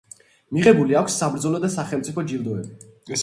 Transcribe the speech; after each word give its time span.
მიღებული 0.55 0.97
აქვს 1.01 1.17
საბრძოლო 1.23 1.61
და 1.65 1.71
სახელმწიფო 1.75 2.25
ჯილდოები. 2.31 2.93